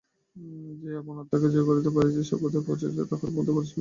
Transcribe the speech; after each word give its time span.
যে 0.81 0.89
আপন 0.99 1.15
আত্মাকে 1.21 1.47
জয় 1.53 1.65
করিতে 1.69 1.89
পারিয়াছে, 1.95 2.21
সভ্যতার 2.29 2.63
পরাকাষ্ঠা 2.65 3.03
তাহারই 3.09 3.33
মধ্যে 3.35 3.53
পরিস্ফুট। 3.55 3.69